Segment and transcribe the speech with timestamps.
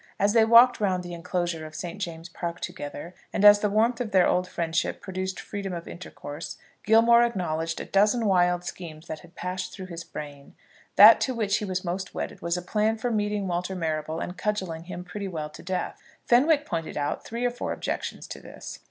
[0.19, 2.01] As they walked round the enclosure of St.
[2.01, 6.57] James's Park together, and as the warmth of their old friendship produced freedom of intercourse,
[6.83, 10.55] Gilmore acknowledged a dozen wild schemes that had passed through his brain.
[10.95, 14.35] That to which he was most wedded was a plan for meeting Walter Marrable and
[14.35, 16.01] cudgelling him pretty well to death.
[16.25, 18.79] Fenwick pointed out three or four objections to this.